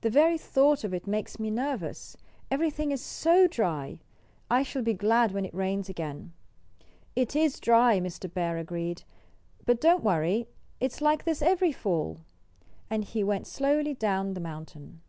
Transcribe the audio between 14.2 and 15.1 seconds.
the mountain.